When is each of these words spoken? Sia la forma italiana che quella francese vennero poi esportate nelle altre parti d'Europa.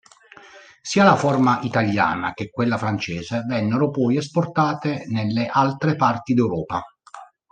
Sia 0.81 1.03
la 1.03 1.15
forma 1.15 1.59
italiana 1.61 2.33
che 2.33 2.49
quella 2.49 2.79
francese 2.79 3.43
vennero 3.47 3.91
poi 3.91 4.17
esportate 4.17 5.03
nelle 5.09 5.45
altre 5.45 5.95
parti 5.95 6.33
d'Europa. 6.33 6.83